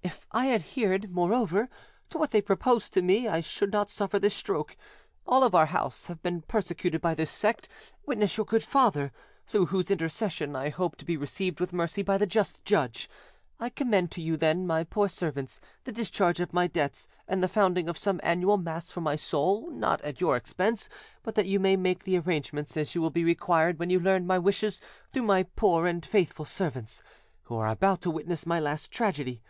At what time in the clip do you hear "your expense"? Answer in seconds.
20.20-20.90